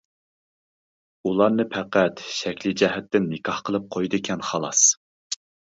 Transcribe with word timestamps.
ئۇلارنى 1.31 1.67
پەقەت 1.75 2.25
شەكلى 2.39 2.75
جەھەتتىن 2.83 3.31
نىكاھ 3.35 3.65
قىلىپ 3.69 3.89
قويىدىكەن 3.97 4.47
خالاس. 4.51 4.87